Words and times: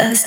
us 0.00 0.22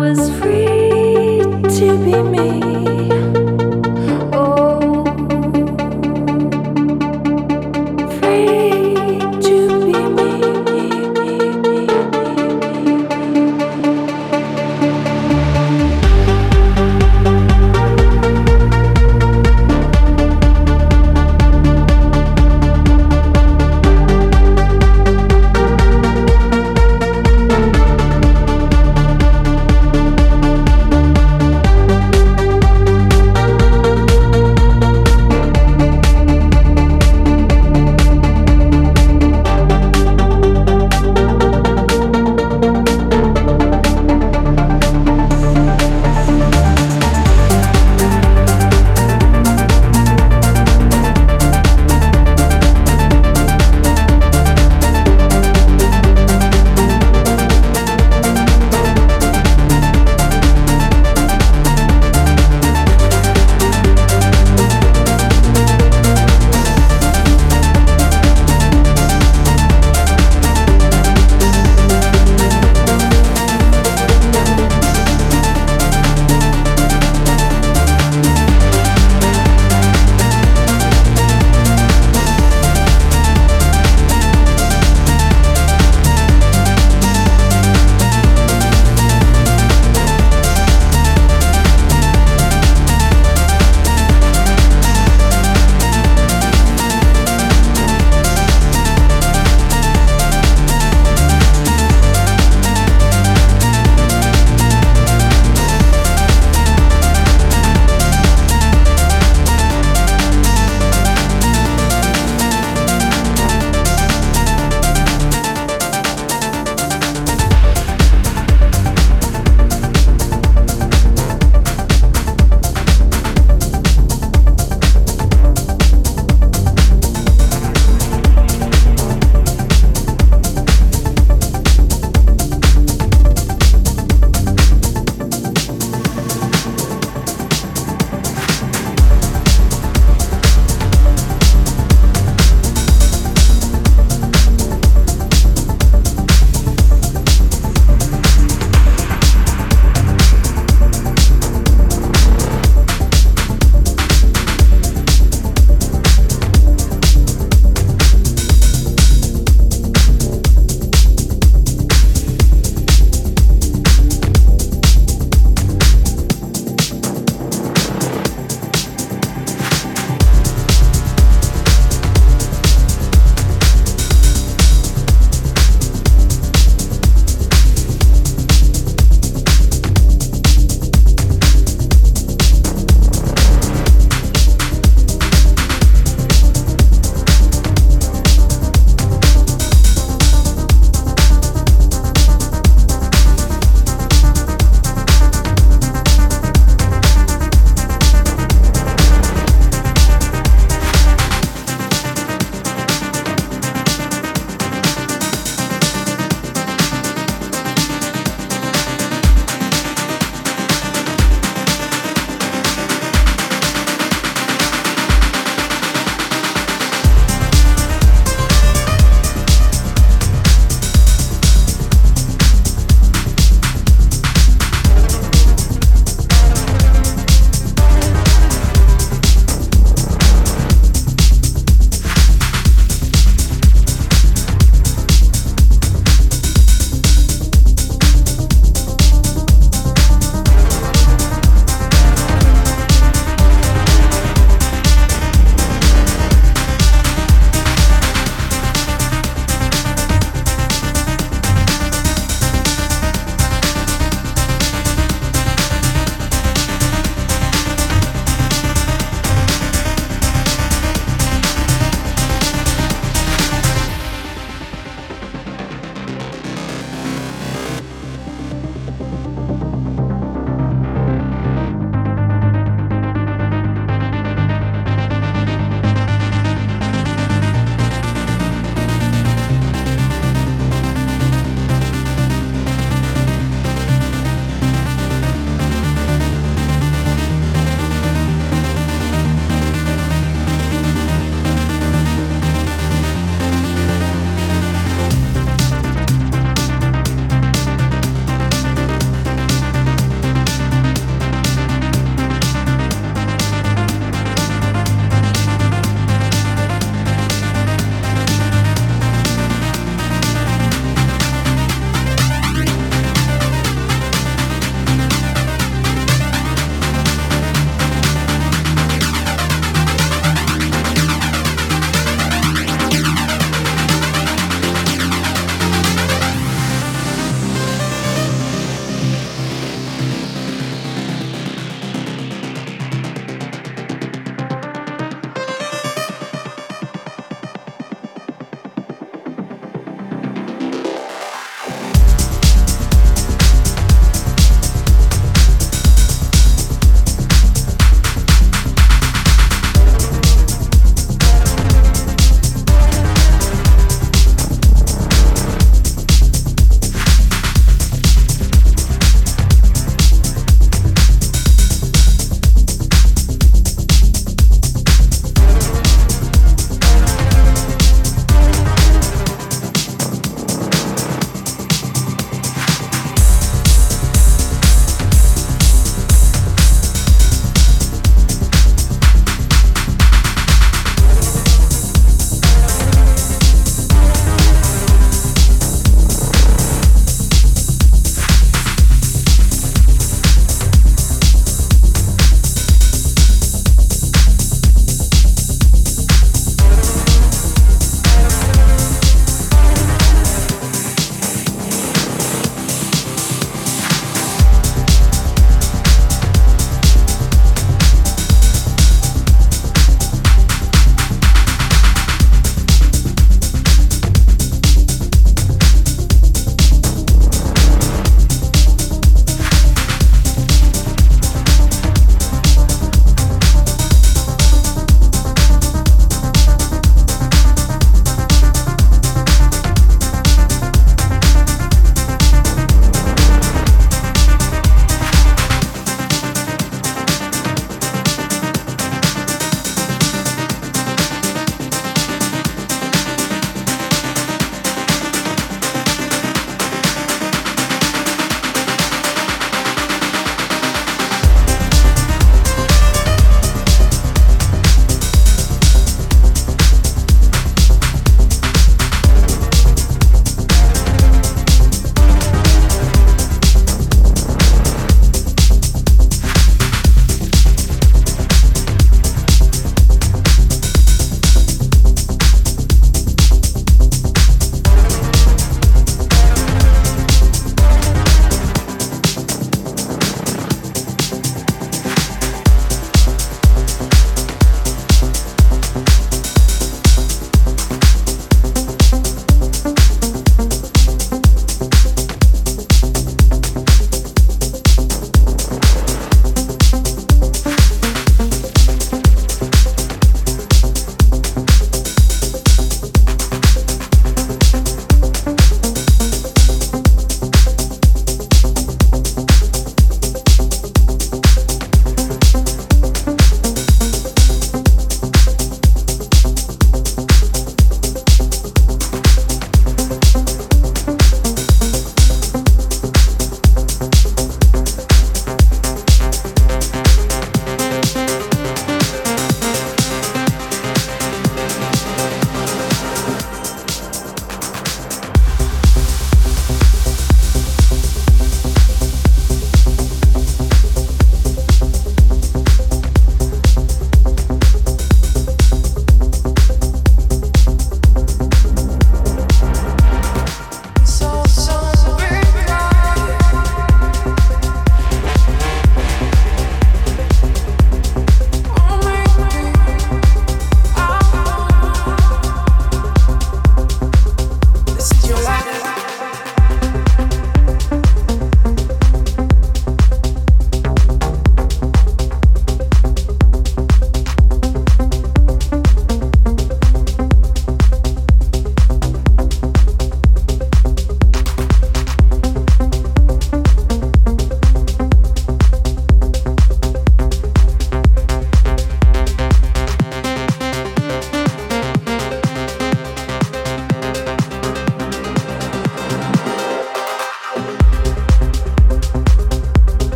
was 0.00 0.30
free. 0.38 0.69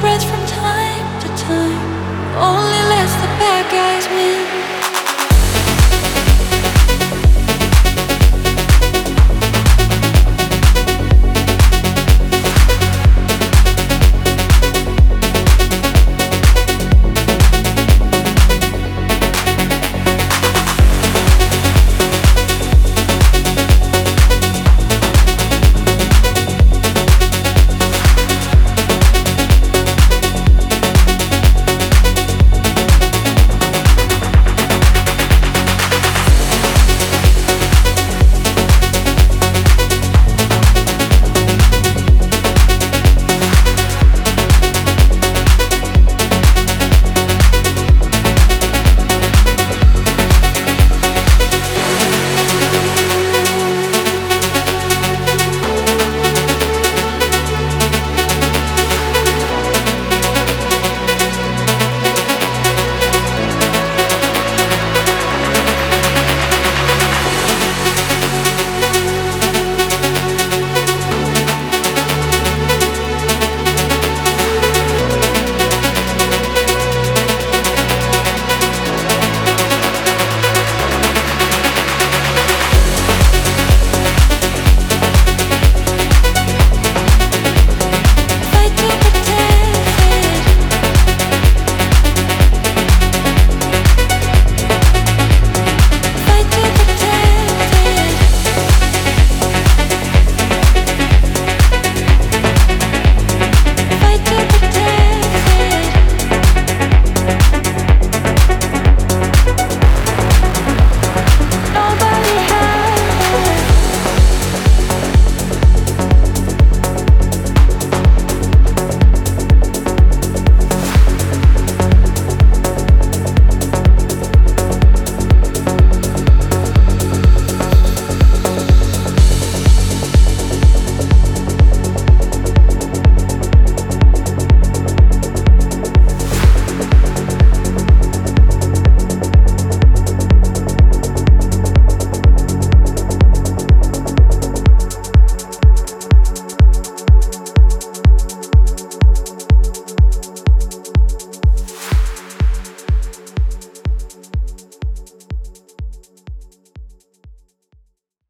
breath 0.00 0.24
from 0.24 0.39